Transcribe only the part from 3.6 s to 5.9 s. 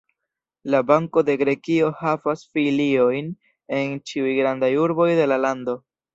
en ĉiuj grandaj urboj de la lando.